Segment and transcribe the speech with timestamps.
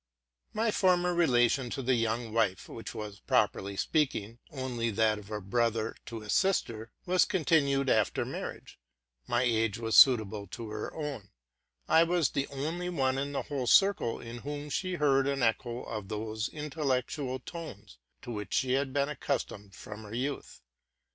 [0.51, 5.29] My former relation to the young wife, which was, properly speak ing, only that of
[5.29, 8.79] a brother to a sister, was continued after marriage;
[9.27, 11.29] my age was suitable to her own;
[11.87, 15.83] I was the only one in the whole circle in whom she heard an echo
[15.83, 20.61] of those intellectual tones to which she had been accustomed from her youth.